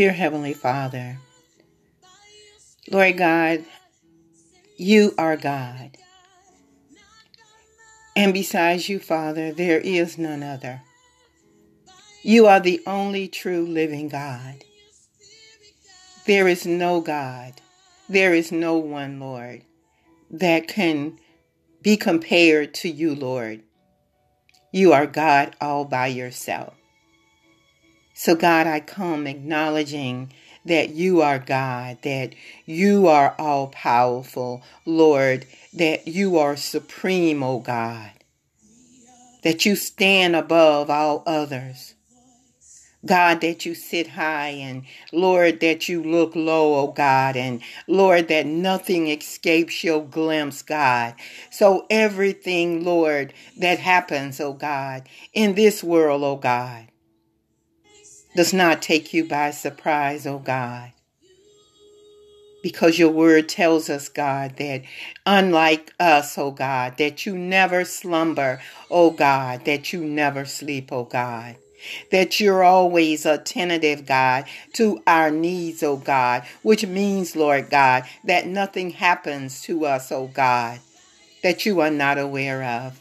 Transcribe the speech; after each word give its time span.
Dear 0.00 0.12
Heavenly 0.12 0.54
Father, 0.54 1.18
Lord 2.90 3.18
God, 3.18 3.66
you 4.78 5.12
are 5.18 5.36
God. 5.36 5.98
And 8.16 8.32
besides 8.32 8.88
you, 8.88 8.98
Father, 8.98 9.52
there 9.52 9.78
is 9.78 10.16
none 10.16 10.42
other. 10.42 10.80
You 12.22 12.46
are 12.46 12.60
the 12.60 12.80
only 12.86 13.28
true 13.28 13.66
living 13.66 14.08
God. 14.08 14.64
There 16.24 16.48
is 16.48 16.64
no 16.64 17.02
God, 17.02 17.60
there 18.08 18.32
is 18.32 18.50
no 18.50 18.78
one, 18.78 19.20
Lord, 19.20 19.64
that 20.30 20.66
can 20.66 21.18
be 21.82 21.98
compared 21.98 22.72
to 22.76 22.88
you, 22.88 23.14
Lord. 23.14 23.64
You 24.72 24.94
are 24.94 25.06
God 25.06 25.56
all 25.60 25.84
by 25.84 26.06
yourself. 26.06 26.79
So, 28.22 28.34
God, 28.34 28.66
I 28.66 28.80
come 28.80 29.26
acknowledging 29.26 30.34
that 30.66 30.90
you 30.90 31.22
are 31.22 31.38
God, 31.38 31.96
that 32.02 32.34
you 32.66 33.06
are 33.06 33.34
all 33.38 33.68
powerful, 33.68 34.60
Lord, 34.84 35.46
that 35.72 36.06
you 36.06 36.36
are 36.36 36.54
supreme, 36.54 37.42
O 37.42 37.60
God, 37.60 38.10
that 39.42 39.64
you 39.64 39.74
stand 39.74 40.36
above 40.36 40.90
all 40.90 41.22
others. 41.26 41.94
God, 43.06 43.40
that 43.40 43.64
you 43.64 43.74
sit 43.74 44.08
high 44.08 44.48
and 44.48 44.82
Lord, 45.14 45.60
that 45.60 45.88
you 45.88 46.02
look 46.02 46.36
low, 46.36 46.74
oh 46.74 46.88
God, 46.88 47.34
and 47.34 47.62
Lord, 47.86 48.28
that 48.28 48.44
nothing 48.44 49.08
escapes 49.08 49.82
your 49.82 50.04
glimpse, 50.04 50.60
God. 50.60 51.14
So 51.50 51.86
everything, 51.88 52.84
Lord, 52.84 53.32
that 53.56 53.78
happens, 53.78 54.38
oh 54.38 54.52
God, 54.52 55.08
in 55.32 55.54
this 55.54 55.82
world, 55.82 56.22
oh 56.22 56.36
God, 56.36 56.89
does 58.36 58.52
not 58.52 58.82
take 58.82 59.12
you 59.12 59.24
by 59.24 59.50
surprise, 59.50 60.26
oh 60.26 60.38
God. 60.38 60.92
Because 62.62 62.98
your 62.98 63.10
word 63.10 63.48
tells 63.48 63.88
us, 63.88 64.08
God, 64.08 64.56
that 64.58 64.82
unlike 65.24 65.92
us, 65.98 66.36
oh 66.36 66.50
God, 66.50 66.98
that 66.98 67.24
you 67.24 67.36
never 67.36 67.84
slumber, 67.84 68.60
oh 68.90 69.10
God, 69.10 69.64
that 69.64 69.92
you 69.92 70.04
never 70.04 70.44
sleep, 70.44 70.92
O 70.92 71.04
God 71.04 71.56
that 72.10 72.40
you're 72.40 72.62
always 72.62 73.26
attentive, 73.26 74.06
God, 74.06 74.44
to 74.74 75.02
our 75.06 75.30
needs, 75.30 75.82
oh 75.82 75.96
God, 75.96 76.44
which 76.62 76.86
means, 76.86 77.36
Lord 77.36 77.70
God, 77.70 78.04
that 78.24 78.46
nothing 78.46 78.90
happens 78.90 79.62
to 79.62 79.86
us, 79.86 80.12
oh 80.12 80.28
God, 80.28 80.80
that 81.42 81.64
you 81.64 81.80
are 81.80 81.90
not 81.90 82.18
aware 82.18 82.62
of. 82.62 82.98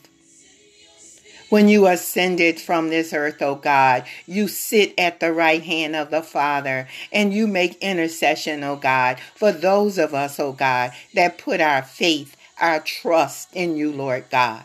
When 1.50 1.68
you 1.68 1.88
ascended 1.88 2.60
from 2.60 2.90
this 2.90 3.12
earth, 3.12 3.42
O 3.42 3.56
God, 3.56 4.06
you 4.28 4.48
sit 4.48 4.94
at 4.98 5.20
the 5.20 5.34
right 5.34 5.64
hand 5.64 5.96
of 5.96 6.12
the 6.12 6.22
Father 6.22 6.88
and 7.12 7.34
you 7.34 7.48
make 7.48 7.82
intercession, 7.82 8.64
O 8.64 8.76
God, 8.76 9.20
for 9.36 9.52
those 9.52 9.98
of 9.98 10.14
us, 10.14 10.40
O 10.40 10.52
God, 10.52 10.92
that 11.16 11.40
put 11.40 11.60
our 11.60 11.82
faith, 11.82 12.38
our 12.62 12.80
trust 12.80 13.50
in 13.54 13.76
you, 13.78 13.92
Lord 13.92 14.26
God. 14.30 14.64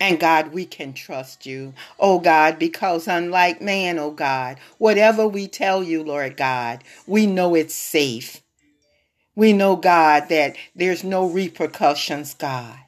And 0.00 0.18
God, 0.18 0.52
we 0.52 0.64
can 0.64 0.94
trust 0.94 1.44
you, 1.44 1.74
oh 1.98 2.20
God, 2.20 2.58
because 2.58 3.06
unlike 3.06 3.60
man, 3.60 3.98
oh 3.98 4.10
God, 4.10 4.56
whatever 4.78 5.28
we 5.28 5.46
tell 5.46 5.84
you, 5.84 6.02
Lord 6.02 6.38
God, 6.38 6.82
we 7.06 7.26
know 7.26 7.54
it's 7.54 7.74
safe. 7.74 8.40
We 9.36 9.52
know, 9.52 9.76
God, 9.76 10.30
that 10.30 10.56
there's 10.74 11.04
no 11.04 11.26
repercussions, 11.26 12.32
God. 12.34 12.78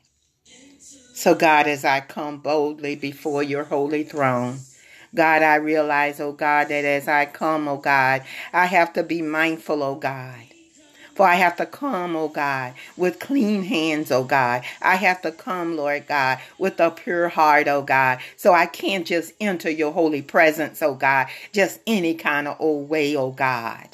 So, 1.22 1.36
God, 1.36 1.68
as 1.68 1.84
I 1.84 2.00
come 2.00 2.38
boldly 2.38 2.96
before 2.96 3.44
your 3.44 3.62
holy 3.62 4.02
throne, 4.02 4.58
God, 5.14 5.44
I 5.44 5.54
realize, 5.54 6.18
oh 6.18 6.32
God, 6.32 6.66
that 6.66 6.84
as 6.84 7.06
I 7.06 7.26
come, 7.26 7.68
oh 7.68 7.76
God, 7.76 8.24
I 8.52 8.66
have 8.66 8.92
to 8.94 9.04
be 9.04 9.22
mindful, 9.22 9.84
oh 9.84 9.94
God, 9.94 10.42
for 11.14 11.24
I 11.24 11.36
have 11.36 11.56
to 11.58 11.66
come, 11.66 12.16
oh 12.16 12.26
God, 12.26 12.74
with 12.96 13.20
clean 13.20 13.62
hands, 13.62 14.10
oh 14.10 14.24
God. 14.24 14.64
I 14.82 14.96
have 14.96 15.22
to 15.22 15.30
come, 15.30 15.76
Lord 15.76 16.08
God, 16.08 16.40
with 16.58 16.80
a 16.80 16.90
pure 16.90 17.28
heart, 17.28 17.68
oh 17.68 17.82
God. 17.82 18.18
So 18.36 18.52
I 18.52 18.66
can't 18.66 19.06
just 19.06 19.32
enter 19.40 19.70
your 19.70 19.92
holy 19.92 20.22
presence, 20.22 20.82
oh 20.82 20.94
God, 20.96 21.28
just 21.52 21.78
any 21.86 22.14
kind 22.14 22.48
of 22.48 22.56
old 22.58 22.88
way, 22.88 23.16
oh 23.16 23.30
God. 23.30 23.90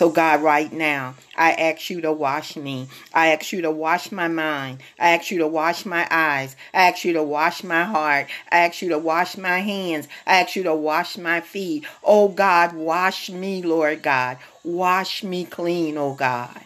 So, 0.00 0.08
God, 0.08 0.40
right 0.40 0.72
now, 0.72 1.16
I 1.36 1.52
ask 1.52 1.90
you 1.90 2.00
to 2.00 2.10
wash 2.10 2.56
me. 2.56 2.88
I 3.12 3.34
ask 3.34 3.52
you 3.52 3.60
to 3.60 3.70
wash 3.70 4.10
my 4.10 4.28
mind. 4.28 4.80
I 4.98 5.10
ask 5.10 5.30
you 5.30 5.36
to 5.40 5.46
wash 5.46 5.84
my 5.84 6.08
eyes. 6.10 6.56
I 6.72 6.88
ask 6.88 7.04
you 7.04 7.12
to 7.12 7.22
wash 7.22 7.62
my 7.62 7.84
heart. 7.84 8.28
I 8.50 8.60
ask 8.60 8.80
you 8.80 8.88
to 8.88 8.98
wash 8.98 9.36
my 9.36 9.58
hands. 9.58 10.08
I 10.26 10.40
ask 10.40 10.56
you 10.56 10.62
to 10.62 10.74
wash 10.74 11.18
my 11.18 11.42
feet. 11.42 11.84
Oh, 12.02 12.28
God, 12.28 12.72
wash 12.72 13.28
me, 13.28 13.60
Lord 13.60 14.02
God. 14.02 14.38
Wash 14.64 15.22
me 15.22 15.44
clean, 15.44 15.98
oh 15.98 16.14
God. 16.14 16.64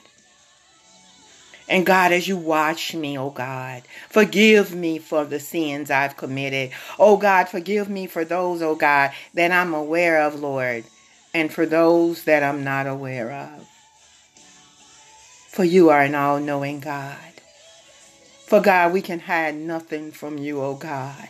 And 1.69 1.85
God, 1.85 2.13
as 2.13 2.29
you 2.29 2.37
wash 2.37 2.95
me, 2.95 3.19
oh 3.19 3.31
God, 3.31 3.83
forgive 4.11 4.77
me 4.77 5.01
for 5.01 5.25
the 5.25 5.41
sins 5.41 5.91
I've 5.91 6.17
committed. 6.17 6.71
Oh 7.01 7.17
God, 7.17 7.49
forgive 7.49 7.89
me 7.89 8.07
for 8.07 8.25
those, 8.25 8.63
oh 8.63 8.77
God, 8.77 9.11
that 9.33 9.51
I'm 9.51 9.75
aware 9.75 10.23
of, 10.23 10.39
Lord 10.39 10.85
and 11.35 11.53
for 11.53 11.67
those 11.67 12.25
that 12.25 12.43
I'm 12.43 12.65
not 12.65 12.87
aware 12.87 13.33
of. 13.33 13.69
For 15.51 15.65
you 15.65 15.91
are 15.91 16.03
an 16.03 16.15
all 16.15 16.41
knowing 16.41 16.81
God. 16.81 17.19
For 18.47 18.61
God, 18.61 18.93
we 18.93 19.03
can 19.03 19.21
hide 19.21 19.57
nothing 19.57 20.13
from 20.13 20.39
you, 20.39 20.61
O 20.61 20.71
oh 20.71 20.75
God. 20.75 21.29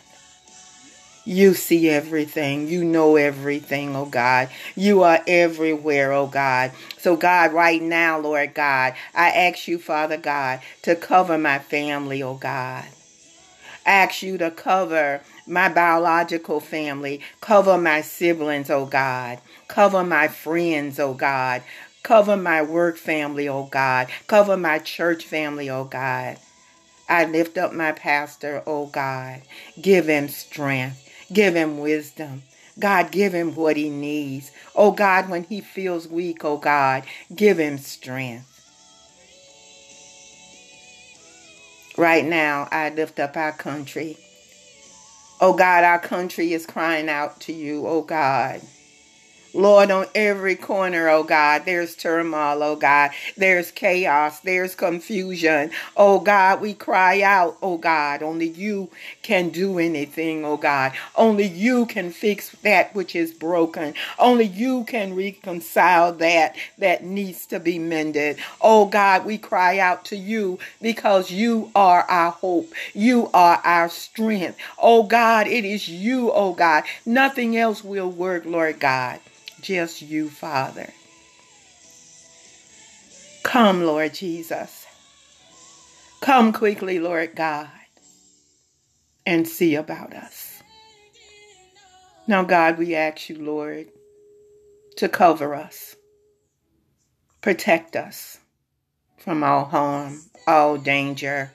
You 1.27 1.55
see 1.55 1.89
everything. 1.89 2.67
You 2.67 2.83
know 2.83 3.15
everything, 3.15 3.95
oh 3.95 4.05
God. 4.05 4.49
You 4.75 5.01
are 5.01 5.21
everywhere, 5.27 6.13
oh 6.13 6.27
God. 6.27 6.71
So, 6.97 7.15
God, 7.15 7.51
right 7.51 7.81
now, 7.81 8.19
Lord 8.19 8.53
God, 8.53 8.93
I 9.15 9.31
ask 9.31 9.67
you, 9.67 9.79
Father 9.79 10.17
God, 10.17 10.61
to 10.83 10.95
cover 10.95 11.39
my 11.39 11.57
family, 11.57 12.21
oh 12.21 12.35
God. 12.35 12.85
I 13.87 13.91
ask 13.91 14.21
you 14.21 14.37
to 14.37 14.51
cover 14.51 15.21
my 15.47 15.69
biological 15.69 16.59
family, 16.59 17.21
cover 17.41 17.77
my 17.77 18.01
siblings, 18.01 18.69
oh 18.69 18.85
God. 18.85 19.39
Cover 19.67 20.03
my 20.03 20.27
friends, 20.27 20.99
oh 20.99 21.13
God. 21.13 21.63
Cover 22.03 22.37
my 22.37 22.61
work 22.61 22.97
family, 22.97 23.47
oh 23.47 23.63
God. 23.63 24.07
Cover 24.27 24.57
my 24.57 24.79
church 24.79 25.25
family, 25.25 25.69
oh 25.69 25.85
God. 25.85 26.37
I 27.07 27.25
lift 27.25 27.57
up 27.57 27.73
my 27.73 27.91
pastor, 27.91 28.63
oh 28.65 28.87
God. 28.87 29.41
Give 29.81 30.07
him 30.07 30.27
strength. 30.27 31.01
Give 31.31 31.55
him 31.55 31.79
wisdom. 31.79 32.43
God, 32.77 33.11
give 33.11 33.33
him 33.33 33.55
what 33.55 33.77
he 33.77 33.89
needs. 33.89 34.51
Oh 34.75 34.91
God, 34.91 35.29
when 35.29 35.43
he 35.43 35.61
feels 35.61 36.07
weak, 36.07 36.43
oh 36.43 36.57
God, 36.57 37.03
give 37.33 37.57
him 37.57 37.77
strength. 37.77 38.51
Right 41.97 42.25
now, 42.25 42.67
I 42.71 42.89
lift 42.89 43.19
up 43.19 43.37
our 43.37 43.53
country. 43.53 44.17
Oh 45.39 45.53
God, 45.53 45.83
our 45.83 45.99
country 45.99 46.53
is 46.53 46.65
crying 46.65 47.09
out 47.09 47.39
to 47.41 47.53
you, 47.53 47.87
oh 47.87 48.01
God. 48.01 48.61
Lord, 49.55 49.89
on 49.89 50.07
every 50.13 50.57
corner, 50.57 51.07
oh 51.07 51.23
God, 51.23 51.63
there's 51.65 51.95
turmoil, 51.95 52.61
oh 52.61 52.75
God, 52.75 53.11
there's 53.37 53.71
chaos, 53.71 54.41
there's 54.41 54.75
confusion. 54.75 55.71
Oh 55.95 56.19
God, 56.19 56.59
we 56.59 56.73
cry 56.73 57.21
out, 57.21 57.57
oh 57.61 57.77
God, 57.77 58.21
only 58.21 58.49
you 58.49 58.89
can 59.21 59.49
do 59.49 59.79
anything, 59.79 60.43
oh 60.43 60.57
God. 60.57 60.91
Only 61.15 61.45
you 61.45 61.85
can 61.85 62.11
fix 62.11 62.49
that 62.63 62.93
which 62.93 63.15
is 63.15 63.31
broken. 63.31 63.93
Only 64.19 64.43
you 64.43 64.83
can 64.83 65.15
reconcile 65.15 66.11
that 66.13 66.57
that 66.77 67.05
needs 67.05 67.45
to 67.47 67.61
be 67.61 67.79
mended. 67.79 68.37
Oh 68.59 68.87
God, 68.87 69.23
we 69.25 69.37
cry 69.37 69.79
out 69.79 70.03
to 70.05 70.17
you 70.17 70.59
because 70.81 71.31
you 71.31 71.71
are 71.73 72.01
our 72.09 72.31
hope. 72.31 72.73
You 72.93 73.29
are 73.33 73.61
our 73.63 73.87
strength. 73.87 74.57
Oh 74.77 75.03
God, 75.03 75.47
it 75.47 75.63
is 75.63 75.87
you, 75.87 76.29
oh 76.33 76.51
God. 76.51 76.83
Nothing 77.05 77.55
else 77.55 77.85
will 77.85 78.11
work, 78.11 78.43
Lord 78.43 78.81
God 78.81 79.21
just 79.61 80.01
you, 80.01 80.29
Father. 80.29 80.91
Come, 83.43 83.83
Lord 83.83 84.13
Jesus. 84.13 84.85
Come 86.21 86.51
quickly, 86.51 86.99
Lord 86.99 87.35
God, 87.35 87.69
and 89.25 89.47
see 89.47 89.75
about 89.75 90.13
us. 90.13 90.61
Now, 92.27 92.43
God, 92.43 92.77
we 92.79 92.95
ask 92.95 93.29
you, 93.29 93.37
Lord, 93.37 93.87
to 94.97 95.07
cover 95.07 95.53
us, 95.53 95.95
protect 97.41 97.95
us 97.95 98.39
from 99.17 99.43
all 99.43 99.65
harm, 99.65 100.21
all 100.47 100.77
danger, 100.77 101.51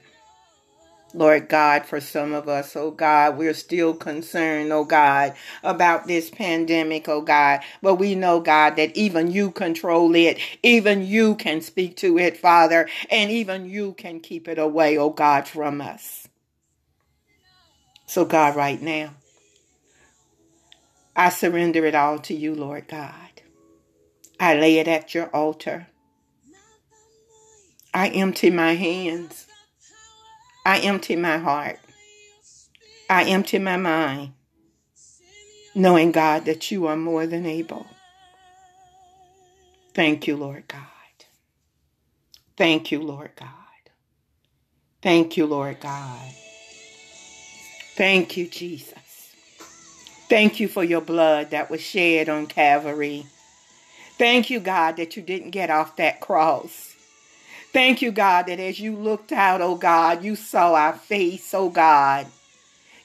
Lord 1.12 1.48
God, 1.48 1.86
for 1.86 2.00
some 2.00 2.32
of 2.32 2.48
us, 2.48 2.76
oh 2.76 2.92
God, 2.92 3.36
we're 3.36 3.54
still 3.54 3.94
concerned, 3.94 4.72
oh 4.72 4.84
God, 4.84 5.34
about 5.64 6.06
this 6.06 6.30
pandemic, 6.30 7.08
oh 7.08 7.20
God. 7.20 7.60
But 7.82 7.96
we 7.96 8.14
know, 8.14 8.40
God, 8.40 8.76
that 8.76 8.96
even 8.96 9.30
you 9.30 9.50
control 9.50 10.14
it. 10.14 10.38
Even 10.62 11.04
you 11.04 11.34
can 11.34 11.60
speak 11.60 11.96
to 11.98 12.18
it, 12.18 12.36
Father, 12.36 12.88
and 13.10 13.30
even 13.30 13.68
you 13.68 13.94
can 13.94 14.20
keep 14.20 14.46
it 14.46 14.58
away, 14.58 14.96
oh 14.98 15.10
God, 15.10 15.48
from 15.48 15.80
us. 15.80 16.28
So, 18.06 18.24
God, 18.24 18.54
right 18.54 18.80
now, 18.80 19.10
I 21.16 21.28
surrender 21.28 21.84
it 21.86 21.94
all 21.94 22.18
to 22.20 22.34
you, 22.34 22.54
Lord 22.54 22.86
God. 22.88 23.12
I 24.38 24.54
lay 24.54 24.78
it 24.78 24.88
at 24.88 25.14
your 25.14 25.26
altar. 25.28 25.88
I 27.92 28.08
empty 28.08 28.50
my 28.50 28.74
hands. 28.74 29.46
I 30.64 30.80
empty 30.80 31.16
my 31.16 31.38
heart. 31.38 31.78
I 33.08 33.24
empty 33.24 33.58
my 33.58 33.76
mind, 33.76 34.34
knowing, 35.74 36.12
God, 36.12 36.44
that 36.44 36.70
you 36.70 36.86
are 36.86 36.96
more 36.96 37.26
than 37.26 37.44
able. 37.44 37.86
Thank 39.94 40.28
you, 40.28 40.36
Lord 40.36 40.68
God. 40.68 40.80
Thank 42.56 42.92
you, 42.92 43.02
Lord 43.02 43.32
God. 43.36 43.48
Thank 45.02 45.36
you, 45.36 45.46
Lord 45.46 45.80
God. 45.80 46.30
Thank 47.96 48.36
you, 48.36 48.46
Jesus. 48.46 49.34
Thank 50.28 50.60
you 50.60 50.68
for 50.68 50.84
your 50.84 51.00
blood 51.00 51.50
that 51.50 51.70
was 51.70 51.80
shed 51.80 52.28
on 52.28 52.46
Calvary. 52.46 53.26
Thank 54.18 54.50
you, 54.50 54.60
God, 54.60 54.96
that 54.98 55.16
you 55.16 55.22
didn't 55.22 55.50
get 55.50 55.70
off 55.70 55.96
that 55.96 56.20
cross. 56.20 56.89
Thank 57.72 58.02
you, 58.02 58.10
God, 58.10 58.46
that 58.46 58.58
as 58.58 58.80
you 58.80 58.96
looked 58.96 59.30
out, 59.30 59.60
oh 59.60 59.76
God, 59.76 60.24
you 60.24 60.34
saw 60.34 60.74
our 60.74 60.94
face, 60.94 61.54
oh 61.54 61.68
God. 61.68 62.26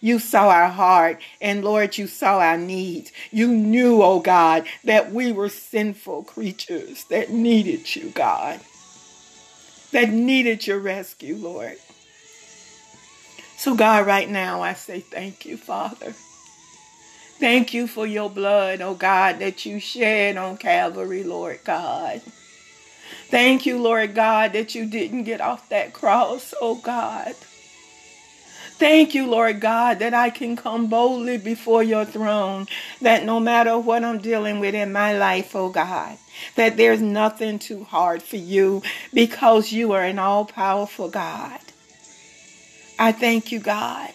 You 0.01 0.19
saw 0.19 0.49
our 0.49 0.69
heart, 0.69 1.19
and 1.41 1.63
Lord, 1.63 1.97
you 1.97 2.07
saw 2.07 2.39
our 2.39 2.57
needs. 2.57 3.11
You 3.31 3.47
knew, 3.47 4.03
oh 4.03 4.19
God, 4.19 4.65
that 4.83 5.11
we 5.11 5.31
were 5.31 5.49
sinful 5.49 6.23
creatures 6.23 7.05
that 7.05 7.31
needed 7.31 7.95
you, 7.95 8.09
God, 8.09 8.59
that 9.91 10.09
needed 10.09 10.67
your 10.67 10.79
rescue, 10.79 11.35
Lord. 11.35 11.77
So, 13.57 13.73
God, 13.73 14.05
right 14.05 14.29
now, 14.29 14.61
I 14.61 14.73
say 14.73 14.99
thank 14.99 15.45
you, 15.45 15.57
Father. 15.57 16.13
Thank 17.39 17.73
you 17.73 17.87
for 17.87 18.05
your 18.05 18.29
blood, 18.29 18.81
oh 18.81 18.93
God, 18.93 19.39
that 19.39 19.65
you 19.65 19.79
shed 19.79 20.37
on 20.37 20.57
Calvary, 20.57 21.23
Lord 21.23 21.59
God. 21.63 22.21
Thank 23.29 23.65
you, 23.65 23.77
Lord 23.81 24.13
God, 24.13 24.53
that 24.53 24.75
you 24.75 24.85
didn't 24.85 25.23
get 25.23 25.41
off 25.41 25.69
that 25.69 25.93
cross, 25.93 26.53
oh 26.61 26.75
God. 26.75 27.35
Thank 28.77 29.15
you, 29.15 29.25
Lord 29.25 29.61
God, 29.61 29.99
that 29.99 30.13
I 30.13 30.29
can 30.29 30.57
come 30.57 30.87
boldly 30.87 31.37
before 31.37 31.81
your 31.81 32.03
throne, 32.03 32.67
that 33.01 33.23
no 33.23 33.39
matter 33.39 33.79
what 33.79 34.03
I'm 34.03 34.19
dealing 34.19 34.59
with 34.59 34.75
in 34.75 34.91
my 34.91 35.17
life, 35.17 35.55
oh 35.55 35.69
God, 35.69 36.17
that 36.55 36.75
there's 36.75 37.01
nothing 37.01 37.57
too 37.57 37.85
hard 37.85 38.21
for 38.21 38.35
you 38.35 38.83
because 39.13 39.71
you 39.71 39.93
are 39.93 40.03
an 40.03 40.19
all 40.19 40.43
powerful 40.43 41.09
God. 41.09 41.59
I 42.99 43.13
thank 43.13 43.51
you, 43.51 43.59
God. 43.59 44.11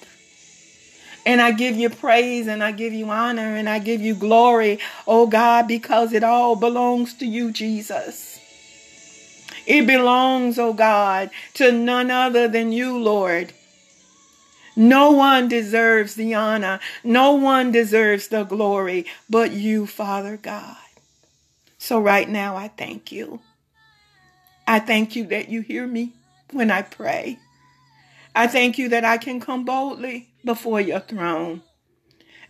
And 1.26 1.40
I 1.40 1.52
give 1.52 1.76
you 1.76 1.90
praise 1.90 2.46
and 2.46 2.62
I 2.62 2.72
give 2.72 2.92
you 2.92 3.10
honor 3.10 3.56
and 3.56 3.68
I 3.68 3.78
give 3.78 4.00
you 4.00 4.14
glory, 4.14 4.78
oh 5.06 5.26
God, 5.26 5.68
because 5.68 6.12
it 6.12 6.22
all 6.22 6.54
belongs 6.54 7.14
to 7.14 7.26
you, 7.26 7.50
Jesus. 7.50 8.29
It 9.70 9.86
belongs, 9.86 10.58
oh 10.58 10.72
God, 10.72 11.30
to 11.54 11.70
none 11.70 12.10
other 12.10 12.48
than 12.48 12.72
you, 12.72 12.98
Lord. 12.98 13.52
No 14.74 15.12
one 15.12 15.46
deserves 15.46 16.16
the 16.16 16.34
honor. 16.34 16.80
No 17.04 17.34
one 17.34 17.70
deserves 17.70 18.26
the 18.26 18.42
glory 18.42 19.06
but 19.28 19.52
you, 19.52 19.86
Father 19.86 20.36
God. 20.36 20.76
So 21.78 22.00
right 22.00 22.28
now, 22.28 22.56
I 22.56 22.66
thank 22.66 23.12
you. 23.12 23.38
I 24.66 24.80
thank 24.80 25.14
you 25.14 25.24
that 25.26 25.50
you 25.50 25.60
hear 25.60 25.86
me 25.86 26.14
when 26.50 26.72
I 26.72 26.82
pray. 26.82 27.38
I 28.34 28.48
thank 28.48 28.76
you 28.76 28.88
that 28.88 29.04
I 29.04 29.18
can 29.18 29.38
come 29.38 29.64
boldly 29.64 30.30
before 30.44 30.80
your 30.80 30.98
throne. 30.98 31.62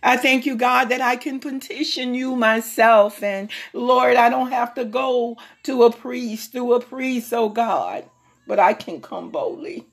I 0.03 0.17
thank 0.17 0.45
you, 0.45 0.55
God, 0.55 0.85
that 0.89 1.01
I 1.01 1.15
can 1.15 1.39
petition 1.39 2.15
you 2.15 2.35
myself. 2.35 3.21
And 3.21 3.49
Lord, 3.73 4.15
I 4.15 4.29
don't 4.29 4.51
have 4.51 4.73
to 4.75 4.85
go 4.85 5.37
to 5.63 5.83
a 5.83 5.91
priest, 5.91 6.51
through 6.51 6.73
a 6.73 6.81
priest, 6.81 7.33
oh 7.33 7.49
God, 7.49 8.05
but 8.47 8.59
I 8.59 8.73
can 8.73 9.01
come 9.01 9.29
boldly 9.29 9.85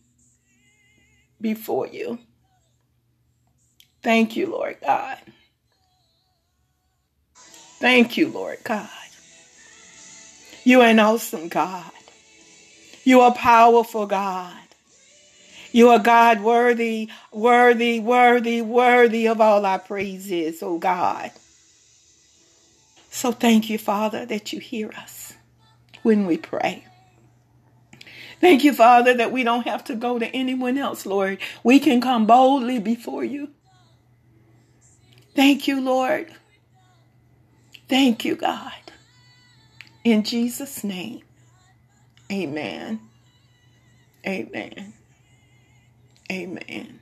before 1.40 1.86
you. 1.86 2.18
Thank 4.02 4.36
you, 4.36 4.46
Lord 4.46 4.78
God. 4.80 5.18
Thank 7.80 8.16
you, 8.16 8.28
Lord 8.28 8.58
God. 8.64 8.88
You 10.64 10.80
are 10.82 10.88
an 10.88 10.98
awesome 10.98 11.48
God. 11.48 11.90
You 13.04 13.20
are 13.20 13.34
powerful 13.34 14.06
God. 14.06 14.67
You 15.72 15.90
are 15.90 15.98
God 15.98 16.40
worthy, 16.40 17.10
worthy, 17.32 18.00
worthy, 18.00 18.62
worthy 18.62 19.26
of 19.26 19.40
all 19.40 19.66
our 19.66 19.78
praises, 19.78 20.62
oh 20.62 20.78
God. 20.78 21.30
So 23.10 23.32
thank 23.32 23.68
you, 23.68 23.78
Father, 23.78 24.24
that 24.26 24.52
you 24.52 24.60
hear 24.60 24.90
us 24.92 25.34
when 26.02 26.26
we 26.26 26.36
pray. 26.36 26.84
Thank 28.40 28.62
you, 28.64 28.72
Father, 28.72 29.14
that 29.14 29.32
we 29.32 29.42
don't 29.42 29.66
have 29.66 29.84
to 29.84 29.94
go 29.96 30.18
to 30.18 30.26
anyone 30.26 30.78
else, 30.78 31.04
Lord. 31.04 31.38
We 31.64 31.80
can 31.80 32.00
come 32.00 32.26
boldly 32.26 32.78
before 32.78 33.24
you. 33.24 33.50
Thank 35.34 35.66
you, 35.66 35.80
Lord. 35.80 36.32
Thank 37.88 38.24
you, 38.24 38.36
God. 38.36 38.72
In 40.04 40.22
Jesus' 40.22 40.84
name, 40.84 41.22
amen. 42.30 43.00
Amen. 44.26 44.92
Amen. 46.30 47.00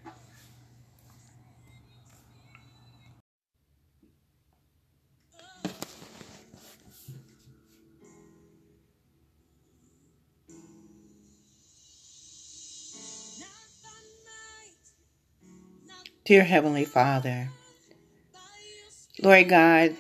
Dear 16.25 16.43
Heavenly 16.43 16.85
Father, 16.85 17.51
Lord 19.23 19.49
God, 19.49 19.97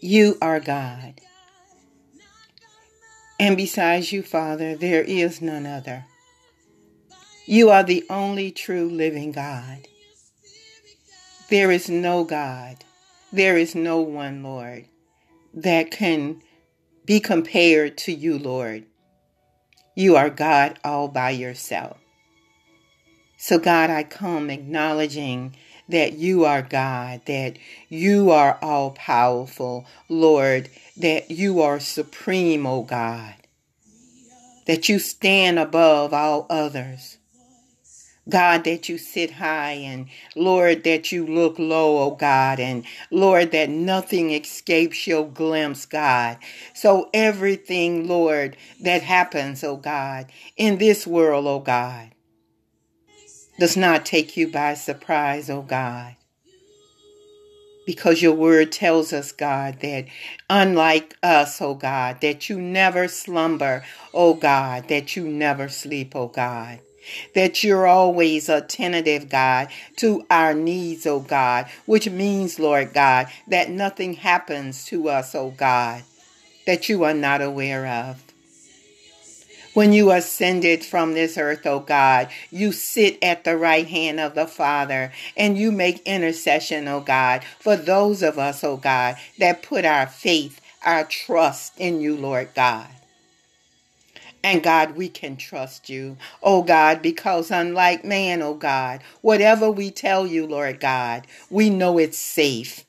you 0.00 0.38
are 0.40 0.60
God. 0.60 1.20
And 3.40 3.56
besides 3.56 4.12
you, 4.12 4.22
Father, 4.22 4.76
there 4.76 5.02
is 5.02 5.42
none 5.42 5.66
other. 5.66 6.04
You 7.50 7.70
are 7.70 7.82
the 7.82 8.04
only 8.10 8.50
true 8.50 8.90
living 8.90 9.32
God. 9.32 9.88
There 11.48 11.70
is 11.70 11.88
no 11.88 12.22
God, 12.22 12.84
there 13.32 13.56
is 13.56 13.74
no 13.74 14.00
one, 14.00 14.42
Lord, 14.42 14.84
that 15.54 15.90
can 15.90 16.42
be 17.06 17.20
compared 17.20 17.96
to 17.98 18.12
you, 18.12 18.38
Lord. 18.38 18.84
You 19.94 20.14
are 20.16 20.28
God 20.28 20.78
all 20.84 21.08
by 21.08 21.30
yourself. 21.30 21.96
So, 23.38 23.58
God, 23.58 23.88
I 23.88 24.02
come 24.02 24.50
acknowledging 24.50 25.56
that 25.88 26.12
you 26.12 26.44
are 26.44 26.60
God, 26.60 27.22
that 27.24 27.56
you 27.88 28.30
are 28.30 28.58
all 28.60 28.90
powerful, 28.90 29.86
Lord, 30.10 30.68
that 30.98 31.30
you 31.30 31.62
are 31.62 31.80
supreme, 31.80 32.66
O 32.66 32.82
God, 32.82 33.36
that 34.66 34.90
you 34.90 34.98
stand 34.98 35.58
above 35.58 36.12
all 36.12 36.46
others. 36.50 37.17
God, 38.28 38.64
that 38.64 38.88
you 38.88 38.98
sit 38.98 39.32
high 39.32 39.72
and 39.72 40.06
Lord, 40.36 40.84
that 40.84 41.10
you 41.12 41.26
look 41.26 41.58
low, 41.58 41.98
oh 41.98 42.10
God, 42.10 42.60
and 42.60 42.84
Lord, 43.10 43.52
that 43.52 43.70
nothing 43.70 44.30
escapes 44.32 45.06
your 45.06 45.26
glimpse, 45.26 45.86
God. 45.86 46.36
So 46.74 47.08
everything, 47.14 48.06
Lord, 48.06 48.56
that 48.82 49.02
happens, 49.02 49.64
oh 49.64 49.76
God, 49.76 50.26
in 50.56 50.78
this 50.78 51.06
world, 51.06 51.46
oh 51.46 51.60
God, 51.60 52.10
does 53.58 53.76
not 53.76 54.04
take 54.04 54.36
you 54.36 54.48
by 54.48 54.74
surprise, 54.74 55.48
oh 55.48 55.62
God. 55.62 56.14
Because 57.86 58.20
your 58.20 58.34
word 58.34 58.70
tells 58.70 59.14
us, 59.14 59.32
God, 59.32 59.80
that 59.80 60.04
unlike 60.50 61.16
us, 61.22 61.62
oh 61.62 61.74
God, 61.74 62.20
that 62.20 62.50
you 62.50 62.60
never 62.60 63.08
slumber, 63.08 63.82
oh 64.12 64.34
God, 64.34 64.88
that 64.88 65.16
you 65.16 65.26
never 65.26 65.70
sleep, 65.70 66.14
oh 66.14 66.28
God 66.28 66.80
that 67.34 67.62
you're 67.62 67.86
always 67.86 68.48
attentive, 68.48 69.28
God, 69.28 69.68
to 69.96 70.24
our 70.30 70.54
needs, 70.54 71.06
oh 71.06 71.20
God, 71.20 71.66
which 71.86 72.08
means, 72.08 72.58
Lord 72.58 72.92
God, 72.92 73.28
that 73.46 73.70
nothing 73.70 74.14
happens 74.14 74.84
to 74.86 75.08
us, 75.08 75.34
oh 75.34 75.50
God, 75.50 76.02
that 76.66 76.88
you 76.88 77.04
are 77.04 77.14
not 77.14 77.40
aware 77.40 77.86
of. 77.86 78.22
When 79.78 79.92
you 79.92 80.10
ascended 80.10 80.84
from 80.84 81.12
this 81.12 81.38
earth, 81.38 81.64
O 81.64 81.74
oh 81.74 81.78
God, 81.78 82.30
you 82.50 82.72
sit 82.72 83.16
at 83.22 83.44
the 83.44 83.56
right 83.56 83.86
hand 83.86 84.18
of 84.18 84.34
the 84.34 84.48
Father 84.48 85.12
and 85.36 85.56
you 85.56 85.70
make 85.70 86.02
intercession, 86.04 86.88
O 86.88 86.96
oh 86.96 87.00
God, 87.00 87.44
for 87.60 87.76
those 87.76 88.20
of 88.20 88.40
us, 88.40 88.64
O 88.64 88.72
oh 88.72 88.76
God, 88.76 89.14
that 89.38 89.62
put 89.62 89.84
our 89.84 90.08
faith, 90.08 90.60
our 90.84 91.04
trust 91.04 91.78
in 91.78 92.00
you, 92.00 92.16
Lord 92.16 92.48
God. 92.56 92.88
And 94.42 94.62
God, 94.62 94.96
we 94.96 95.08
can 95.08 95.36
trust 95.36 95.88
you, 95.88 96.16
oh 96.42 96.62
God, 96.62 97.02
because 97.02 97.50
unlike 97.50 98.04
man, 98.04 98.40
oh 98.40 98.54
God, 98.54 99.02
whatever 99.20 99.70
we 99.70 99.90
tell 99.90 100.26
you, 100.26 100.46
Lord 100.46 100.80
God, 100.80 101.26
we 101.50 101.70
know 101.70 101.98
it's 101.98 102.18
safe. 102.18 102.84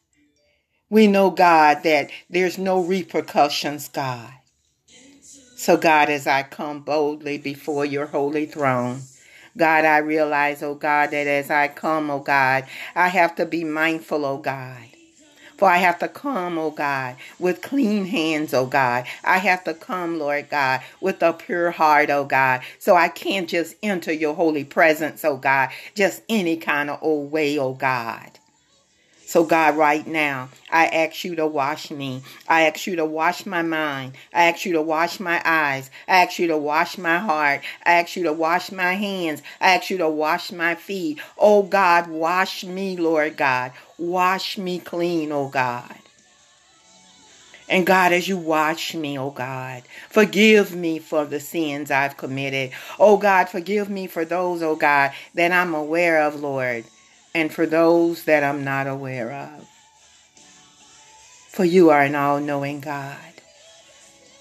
We 0.89 1.05
know, 1.05 1.29
God, 1.29 1.83
that 1.83 2.09
there's 2.29 2.57
no 2.57 2.81
repercussions, 2.81 3.89
God. 3.89 4.33
So, 5.55 5.77
God, 5.77 6.09
as 6.09 6.25
I 6.25 6.43
come 6.43 6.81
boldly 6.81 7.37
before 7.37 7.85
your 7.85 8.07
holy 8.07 8.47
throne, 8.47 9.01
God, 9.55 9.85
I 9.85 9.97
realize, 9.97 10.63
oh 10.63 10.73
God, 10.75 11.11
that 11.11 11.27
as 11.27 11.51
I 11.51 11.67
come, 11.67 12.09
oh 12.09 12.19
God, 12.19 12.65
I 12.95 13.09
have 13.09 13.35
to 13.35 13.45
be 13.45 13.63
mindful, 13.63 14.25
oh 14.25 14.37
God. 14.37 14.88
For 15.59 15.69
I 15.69 15.77
have 15.79 15.99
to 15.99 16.09
come, 16.09 16.57
oh 16.59 16.71
God, 16.71 17.17
with 17.39 17.61
clean 17.61 18.05
hands, 18.07 18.53
oh 18.55 18.67
God. 18.67 19.05
I 19.25 19.39
have 19.39 19.65
to 19.65 19.75
come, 19.75 20.19
Lord 20.19 20.49
God, 20.49 20.81
with 21.01 21.23
a 21.23 21.33
pure 21.33 21.71
heart, 21.71 22.11
oh 22.11 22.25
God. 22.25 22.61
So 22.79 22.95
I 22.95 23.09
can't 23.09 23.49
just 23.49 23.75
enter 23.83 24.13
your 24.13 24.35
holy 24.35 24.65
presence, 24.65 25.25
oh 25.25 25.37
God, 25.37 25.69
just 25.95 26.23
any 26.29 26.57
kind 26.57 26.89
of 26.91 26.99
old 27.03 27.31
way, 27.31 27.59
oh 27.59 27.75
God. 27.75 28.38
So, 29.29 29.43
God, 29.43 29.77
right 29.77 30.07
now, 30.07 30.49
I 30.71 30.87
ask 30.87 31.23
you 31.23 31.35
to 31.35 31.45
wash 31.45 31.91
me. 31.91 32.23
I 32.47 32.63
ask 32.63 32.87
you 32.87 32.95
to 32.95 33.05
wash 33.05 33.45
my 33.45 33.61
mind. 33.61 34.13
I 34.33 34.45
ask 34.45 34.65
you 34.65 34.73
to 34.73 34.81
wash 34.81 35.19
my 35.19 35.39
eyes. 35.45 35.91
I 36.07 36.23
ask 36.23 36.39
you 36.39 36.47
to 36.47 36.57
wash 36.57 36.97
my 36.97 37.19
heart. 37.19 37.61
I 37.85 37.93
ask 37.93 38.15
you 38.15 38.23
to 38.23 38.33
wash 38.33 38.71
my 38.71 38.93
hands. 38.93 39.43
I 39.61 39.75
ask 39.75 39.91
you 39.91 39.99
to 39.99 40.09
wash 40.09 40.51
my 40.51 40.73
feet. 40.73 41.19
Oh, 41.37 41.61
God, 41.61 42.09
wash 42.09 42.63
me, 42.63 42.97
Lord 42.97 43.37
God. 43.37 43.71
Wash 43.99 44.57
me 44.57 44.79
clean, 44.79 45.31
oh 45.31 45.47
God. 45.47 45.99
And 47.69 47.85
God, 47.85 48.13
as 48.13 48.27
you 48.27 48.35
wash 48.35 48.95
me, 48.95 49.19
oh 49.19 49.29
God, 49.29 49.83
forgive 50.09 50.75
me 50.75 50.97
for 50.97 51.25
the 51.25 51.39
sins 51.39 51.91
I've 51.91 52.17
committed. 52.17 52.71
Oh 52.97 53.17
God, 53.17 53.47
forgive 53.47 53.91
me 53.91 54.07
for 54.07 54.25
those, 54.25 54.63
oh 54.63 54.75
God, 54.75 55.11
that 55.35 55.51
I'm 55.51 55.75
aware 55.75 56.23
of, 56.23 56.41
Lord 56.41 56.85
and 57.39 57.53
for 57.53 57.65
those 57.65 58.25
that 58.25 58.43
I'm 58.43 58.63
not 58.63 58.87
aware 58.87 59.31
of. 59.31 59.67
For 61.49 61.63
you 61.63 61.89
are 61.89 62.01
an 62.01 62.15
all 62.15 62.39
knowing 62.39 62.81
God. 62.81 63.17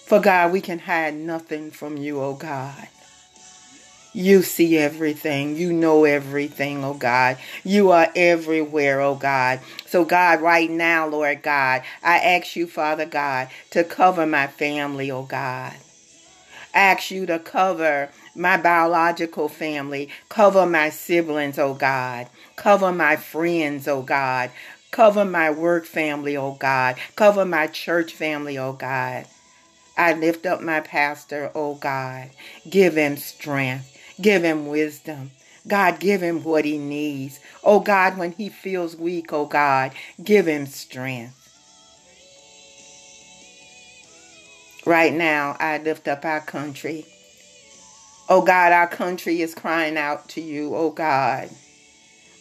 For 0.07 0.21
God, 0.21 0.53
we 0.53 0.61
can 0.61 0.81
hide 0.81 1.15
nothing 1.15 1.71
from 1.71 1.97
you, 1.97 2.21
O 2.21 2.31
oh 2.31 2.35
God. 2.35 2.89
You 4.13 4.43
see 4.43 4.77
everything. 4.77 5.57
You 5.57 5.73
know 5.73 6.05
everything, 6.05 6.83
oh 6.83 6.95
God. 6.95 7.37
You 7.63 7.91
are 7.93 8.09
everywhere, 8.17 9.01
oh 9.01 9.15
God. 9.15 9.61
So, 9.87 10.05
God, 10.05 10.41
right 10.41 10.69
now, 10.69 11.07
Lord 11.07 11.43
God, 11.43 11.83
I 12.03 12.19
ask 12.19 12.57
you, 12.57 12.67
Father 12.67 13.07
God, 13.07 13.49
to 13.71 13.85
cover 13.85 14.27
my 14.27 14.47
family, 14.47 15.11
oh 15.11 15.23
God. 15.23 15.75
I 16.75 16.81
ask 16.81 17.11
you 17.11 17.27
to 17.27 17.39
cover 17.39 18.11
my 18.35 18.57
biological 18.57 19.49
family, 19.49 20.09
cover 20.29 20.65
my 20.65 20.91
siblings, 20.91 21.59
oh 21.59 21.75
God. 21.75 22.29
Cover 22.59 22.91
my 22.91 23.15
friends, 23.15 23.87
oh 23.87 24.03
God. 24.03 24.51
Cover 24.91 25.25
my 25.25 25.49
work 25.49 25.87
family, 25.87 26.37
oh 26.37 26.57
God. 26.59 26.97
Cover 27.15 27.45
my 27.45 27.69
church 27.69 28.13
family, 28.13 28.59
oh 28.59 28.73
God. 28.73 29.27
I 29.97 30.13
lift 30.15 30.45
up 30.45 30.61
my 30.61 30.81
pastor, 30.81 31.53
oh 31.55 31.77
God. 31.77 32.31
Give 32.69 32.97
him 32.97 33.17
strength. 33.17 33.97
Give 34.21 34.43
him 34.43 34.67
wisdom. 34.67 35.31
God, 35.69 36.01
give 36.01 36.21
him 36.21 36.43
what 36.43 36.65
he 36.65 36.79
needs. 36.79 37.39
Oh 37.63 37.79
God, 37.79 38.19
when 38.19 38.33
he 38.33 38.49
feels 38.49 38.97
weak, 38.97 39.33
oh 39.33 39.47
God, 39.47 39.93
give 40.23 40.49
him 40.49 40.67
strength. 40.67 41.37
Right 44.85 45.15
now, 45.15 45.57
I 45.61 45.79
lift 45.79 46.09
up 46.09 46.25
our 46.25 46.41
country. 46.41 47.07
Oh 48.29 48.43
God, 48.43 48.73
our 48.73 48.89
country 48.89 49.43
is 49.43 49.55
crying 49.55 49.97
out 49.97 50.29
to 50.31 50.41
you, 50.41 50.75
oh 50.75 50.91
God. 50.91 51.51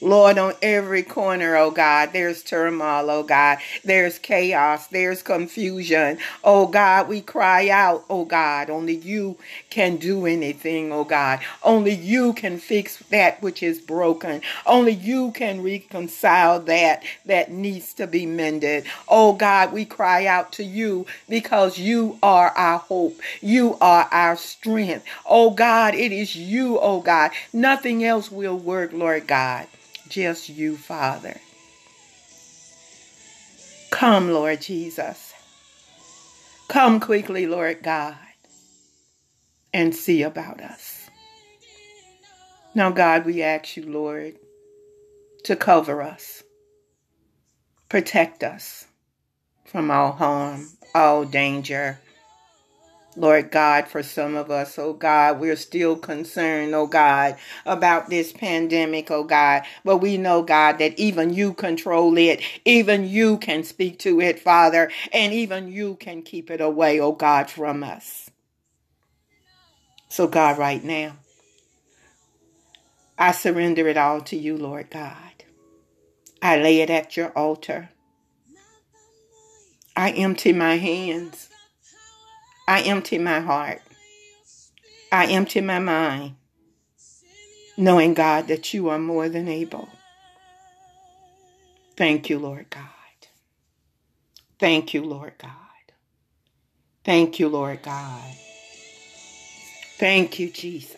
Lord, 0.01 0.37
on 0.37 0.53
every 0.61 1.01
corner, 1.01 1.55
oh 1.55 1.71
God, 1.71 2.11
there's 2.13 2.43
turmoil, 2.43 3.09
oh 3.09 3.23
God, 3.23 3.57
there's 3.83 4.19
chaos, 4.19 4.87
there's 4.87 5.23
confusion. 5.23 6.19
Oh 6.43 6.67
God, 6.67 7.07
we 7.07 7.21
cry 7.21 7.69
out, 7.69 8.05
oh 8.09 8.25
God, 8.25 8.69
only 8.69 8.95
you 8.95 9.37
can 9.71 9.97
do 9.97 10.25
anything, 10.27 10.91
oh 10.91 11.03
God. 11.03 11.39
Only 11.63 11.95
you 11.95 12.33
can 12.33 12.59
fix 12.59 12.97
that 13.09 13.41
which 13.41 13.63
is 13.63 13.79
broken. 13.79 14.41
Only 14.65 14.93
you 14.93 15.31
can 15.31 15.63
reconcile 15.63 16.59
that 16.61 17.03
that 17.25 17.51
needs 17.51 17.93
to 17.95 18.05
be 18.05 18.25
mended. 18.25 18.85
Oh 19.07 19.33
God, 19.33 19.73
we 19.73 19.85
cry 19.85 20.27
out 20.27 20.51
to 20.53 20.63
you 20.63 21.07
because 21.27 21.79
you 21.79 22.19
are 22.21 22.49
our 22.49 22.79
hope. 22.79 23.19
You 23.41 23.77
are 23.81 24.07
our 24.11 24.35
strength. 24.35 25.05
Oh 25.25 25.49
God, 25.49 25.95
it 25.95 26.11
is 26.11 26.35
you, 26.35 26.79
oh 26.79 27.01
God. 27.01 27.31
Nothing 27.51 28.03
else 28.03 28.31
will 28.31 28.57
work, 28.57 28.93
Lord 28.93 29.25
God 29.25 29.67
just 30.09 30.49
you, 30.49 30.77
Father. 30.77 31.39
Come, 33.91 34.31
Lord 34.31 34.61
Jesus. 34.61 35.33
Come 36.67 36.99
quickly, 36.99 37.47
Lord 37.47 37.81
God, 37.81 38.17
and 39.73 39.95
see 39.95 40.21
about 40.21 40.61
us. 40.61 41.09
Now, 42.75 42.91
God, 42.91 43.25
we 43.25 43.41
ask 43.41 43.77
you, 43.77 43.83
Lord, 43.83 44.35
to 45.45 45.55
cover 45.55 46.01
us, 46.01 46.43
protect 47.89 48.43
us 48.43 48.85
from 49.65 49.89
all 49.89 50.11
harm, 50.11 50.69
all 50.93 51.25
danger, 51.25 51.99
Lord 53.17 53.49
God, 53.49 53.87
for 53.87 54.03
some 54.03 54.35
of 54.35 54.51
us, 54.51 54.77
oh 54.77 54.93
God, 54.93 55.39
we're 55.39 55.55
still 55.55 55.95
concerned, 55.95 56.75
oh 56.75 56.85
God, 56.85 57.35
about 57.65 58.11
this 58.11 58.31
pandemic, 58.31 59.09
oh 59.09 59.23
God. 59.23 59.63
But 59.83 59.97
we 59.97 60.17
know, 60.17 60.43
God, 60.43 60.77
that 60.77 60.97
even 60.99 61.33
you 61.33 61.53
control 61.53 62.15
it. 62.19 62.41
Even 62.63 63.09
you 63.09 63.39
can 63.39 63.63
speak 63.63 63.97
to 63.99 64.21
it, 64.21 64.39
Father, 64.39 64.91
and 65.11 65.33
even 65.33 65.67
you 65.67 65.95
can 65.95 66.21
keep 66.21 66.51
it 66.51 66.61
away, 66.61 66.99
oh 66.99 67.11
God, 67.11 67.49
from 67.49 67.83
us. 67.83 68.29
So, 70.09 70.27
God, 70.27 70.59
right 70.59 70.83
now, 70.83 71.13
I 73.17 73.31
surrender 73.31 73.87
it 73.87 73.97
all 73.97 74.21
to 74.21 74.37
you, 74.37 74.55
Lord 74.55 74.91
God. 74.91 75.15
I 76.39 76.57
lay 76.57 76.81
it 76.81 76.91
at 76.91 77.17
your 77.17 77.29
altar. 77.29 77.89
I 79.95 80.11
empty 80.11 80.53
my 80.53 80.77
hands. 80.77 81.46
I 82.67 82.81
empty 82.81 83.17
my 83.17 83.39
heart. 83.39 83.81
I 85.11 85.27
empty 85.27 85.61
my 85.61 85.79
mind, 85.79 86.35
knowing, 87.77 88.13
God, 88.13 88.47
that 88.49 88.73
you 88.73 88.89
are 88.89 88.99
more 88.99 89.29
than 89.29 89.47
able. 89.47 89.87
Thank 91.95 92.29
you, 92.29 92.39
Lord 92.39 92.69
God. 92.69 92.83
Thank 94.59 94.93
you, 94.93 95.03
Lord 95.03 95.33
God. 95.37 95.51
Thank 97.05 97.39
you, 97.39 97.47
Lord 97.47 97.81
God. 97.83 98.33
Thank 99.97 100.37
you, 100.37 100.49
Jesus. 100.49 100.97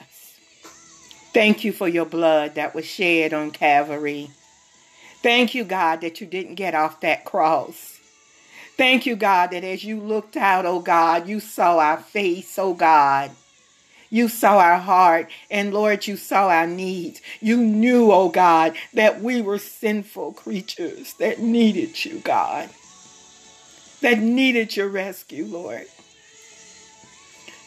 Thank 1.33 1.63
you 1.63 1.71
for 1.71 1.87
your 1.87 2.05
blood 2.05 2.55
that 2.55 2.73
was 2.73 2.85
shed 2.85 3.31
on 3.31 3.51
Calvary. 3.51 4.31
Thank 5.21 5.53
you, 5.53 5.63
God, 5.65 6.01
that 6.01 6.19
you 6.19 6.25
didn't 6.25 6.55
get 6.55 6.73
off 6.73 7.01
that 7.01 7.25
cross 7.25 7.98
Thank 8.79 9.05
you, 9.05 9.17
God, 9.17 9.51
that 9.51 9.65
as 9.65 9.83
you 9.83 9.99
looked 9.99 10.37
out, 10.37 10.65
oh 10.65 10.79
God, 10.79 11.27
you 11.27 11.41
saw 11.41 11.79
our 11.79 11.97
face, 11.97 12.57
oh 12.57 12.73
God. 12.73 13.29
You 14.09 14.29
saw 14.29 14.57
our 14.57 14.77
heart, 14.77 15.29
and 15.51 15.73
Lord, 15.73 16.07
you 16.07 16.15
saw 16.15 16.47
our 16.47 16.65
needs. 16.65 17.21
You 17.41 17.57
knew, 17.57 18.09
oh 18.13 18.29
God, 18.29 18.77
that 18.93 19.21
we 19.21 19.41
were 19.41 19.57
sinful 19.57 20.31
creatures 20.31 21.13
that 21.15 21.39
needed 21.39 22.05
you, 22.05 22.19
God, 22.19 22.69
that 23.99 24.19
needed 24.19 24.77
your 24.77 24.87
rescue, 24.87 25.43
Lord. 25.43 25.85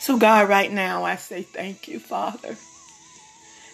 So, 0.00 0.16
God, 0.16 0.48
right 0.48 0.72
now, 0.72 1.04
I 1.04 1.16
say 1.16 1.42
thank 1.42 1.88
you, 1.88 1.98
Father. 1.98 2.56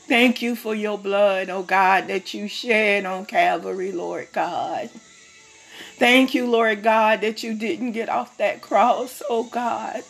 Thank 0.09 0.43
you 0.43 0.57
for 0.57 0.75
your 0.75 0.99
blood, 0.99 1.51
oh 1.51 1.63
God, 1.63 2.09
that 2.09 2.35
you 2.35 2.49
shed 2.49 3.07
on 3.07 3.27
Calvary, 3.27 3.93
Lord 3.93 4.27
God. 4.33 4.91
Thank 5.99 6.35
you, 6.35 6.47
Lord 6.47 6.83
God, 6.83 7.21
that 7.23 7.43
you 7.43 7.55
didn't 7.55 7.93
get 7.93 8.09
off 8.09 8.37
that 8.39 8.61
cross, 8.61 9.23
oh 9.29 9.45
God. 9.45 10.03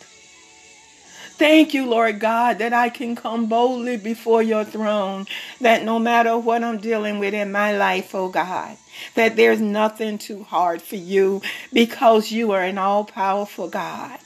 Thank 1.39 1.73
you, 1.73 1.85
Lord 1.85 2.19
God, 2.19 2.59
that 2.59 2.73
I 2.73 2.89
can 2.89 3.15
come 3.15 3.45
boldly 3.45 3.95
before 3.95 4.43
your 4.43 4.65
throne, 4.65 5.25
that 5.61 5.85
no 5.85 5.97
matter 5.97 6.37
what 6.37 6.65
I'm 6.65 6.79
dealing 6.79 7.17
with 7.17 7.33
in 7.33 7.51
my 7.51 7.77
life, 7.77 8.13
oh 8.13 8.27
God, 8.27 8.75
that 9.15 9.37
there's 9.37 9.61
nothing 9.61 10.17
too 10.17 10.43
hard 10.43 10.81
for 10.81 10.97
you 10.97 11.41
because 11.71 12.29
you 12.29 12.51
are 12.51 12.63
an 12.63 12.77
all 12.77 13.05
powerful 13.05 13.69
God. 13.69 14.19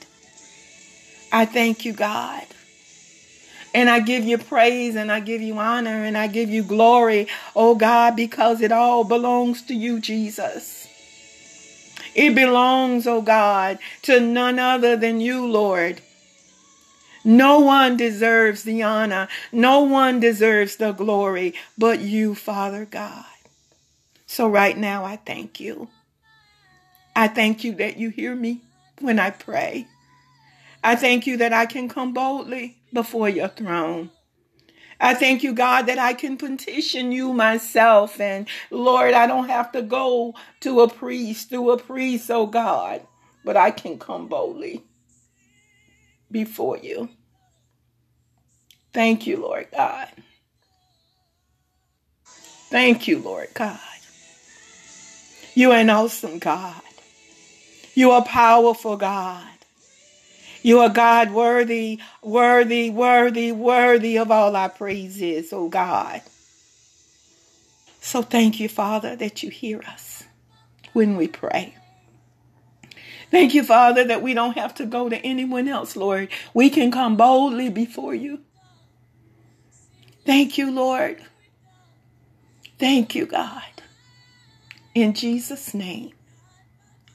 I 1.31 1.45
thank 1.45 1.85
you, 1.85 1.93
God. 1.93 2.45
And 3.75 3.89
I 3.89 3.99
give 3.99 4.23
you 4.23 4.39
praise 4.39 4.95
and 4.95 5.11
I 5.11 5.19
give 5.19 5.41
you 5.41 5.57
honor 5.57 6.03
and 6.03 6.17
I 6.17 6.27
give 6.27 6.49
you 6.49 6.63
glory, 6.63 7.27
oh 7.55 7.75
God, 7.75 8.15
because 8.15 8.61
it 8.61 8.71
all 8.71 9.03
belongs 9.03 9.61
to 9.63 9.75
you, 9.75 9.99
Jesus. 9.99 10.82
It 12.15 12.35
belongs, 12.35 13.07
oh 13.07 13.21
God, 13.21 13.79
to 14.03 14.19
none 14.19 14.59
other 14.59 14.95
than 14.95 15.19
you, 15.19 15.45
Lord. 15.45 16.01
No 17.23 17.59
one 17.59 17.95
deserves 17.97 18.63
the 18.63 18.83
honor. 18.83 19.27
No 19.51 19.81
one 19.81 20.19
deserves 20.19 20.75
the 20.75 20.91
glory 20.91 21.53
but 21.77 22.01
you, 22.01 22.35
Father 22.35 22.85
God. 22.85 23.25
So 24.27 24.47
right 24.47 24.77
now, 24.77 25.05
I 25.05 25.15
thank 25.15 25.59
you. 25.59 25.87
I 27.15 27.27
thank 27.27 27.63
you 27.63 27.73
that 27.75 27.97
you 27.97 28.09
hear 28.09 28.35
me 28.35 28.61
when 28.99 29.19
I 29.19 29.29
pray. 29.29 29.87
I 30.83 30.95
thank 30.95 31.25
you 31.25 31.37
that 31.37 31.53
I 31.53 31.65
can 31.65 31.87
come 31.87 32.13
boldly 32.13 32.77
before 32.91 33.29
your 33.29 33.47
throne. 33.47 34.09
I 35.03 35.15
thank 35.15 35.43
you, 35.43 35.53
God, 35.53 35.83
that 35.83 35.99
I 35.99 36.13
can 36.13 36.37
petition 36.37 37.11
you 37.11 37.33
myself. 37.33 38.21
And 38.21 38.47
Lord, 38.71 39.13
I 39.13 39.27
don't 39.27 39.49
have 39.49 39.71
to 39.73 39.83
go 39.83 40.35
to 40.61 40.81
a 40.81 40.89
priest, 40.89 41.49
through 41.49 41.71
a 41.71 41.77
priest, 41.77 42.31
oh 42.31 42.47
God, 42.47 43.05
but 43.45 43.57
I 43.57 43.71
can 43.71 43.99
come 43.99 44.29
boldly 44.29 44.83
before 46.31 46.77
you. 46.77 47.09
Thank 48.93 49.27
you, 49.27 49.37
Lord 49.37 49.67
God. 49.71 50.09
Thank 52.69 53.07
you, 53.07 53.19
Lord 53.19 53.49
God. 53.53 53.79
You 55.55 55.71
are 55.71 55.79
an 55.79 55.89
awesome 55.89 56.39
God. 56.39 56.81
You 57.95 58.11
are 58.11 58.23
powerful 58.23 58.97
God. 58.97 59.47
You 60.63 60.79
are 60.79 60.89
God 60.89 61.31
worthy, 61.31 61.99
worthy, 62.23 62.89
worthy, 62.89 63.51
worthy 63.51 64.17
of 64.17 64.31
all 64.31 64.55
our 64.55 64.69
praises, 64.69 65.51
oh 65.53 65.69
God. 65.69 66.21
So 68.01 68.21
thank 68.21 68.59
you, 68.59 68.69
Father, 68.69 69.15
that 69.17 69.43
you 69.43 69.49
hear 69.49 69.81
us 69.81 70.23
when 70.93 71.17
we 71.17 71.27
pray. 71.27 71.75
Thank 73.29 73.53
you, 73.53 73.63
Father, 73.63 74.05
that 74.05 74.21
we 74.21 74.33
don't 74.33 74.57
have 74.57 74.75
to 74.75 74.85
go 74.85 75.09
to 75.09 75.17
anyone 75.17 75.67
else, 75.67 75.95
Lord. 75.95 76.29
We 76.53 76.69
can 76.69 76.91
come 76.91 77.17
boldly 77.17 77.69
before 77.69 78.15
you. 78.15 78.39
Thank 80.25 80.57
you, 80.57 80.71
Lord. 80.71 81.21
Thank 82.79 83.15
you, 83.15 83.25
God. 83.25 83.63
In 84.95 85.13
Jesus' 85.13 85.73
name, 85.73 86.13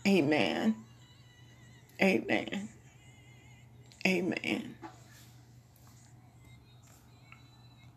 amen. 0.07 0.75
Amen. 2.03 2.69
Amen. 4.07 4.78